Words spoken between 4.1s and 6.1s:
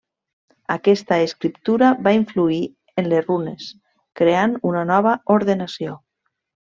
creant una nova ordenació.